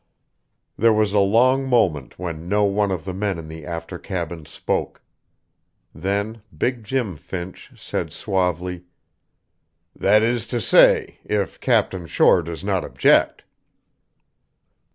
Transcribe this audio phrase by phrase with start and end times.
[0.79, 4.47] There was a long moment when no one of the men in the after cabin
[4.47, 5.03] spoke.
[5.93, 8.85] Then big Jim Finch said suavely:
[9.95, 13.43] "That is to say, if Captain Shore does not object."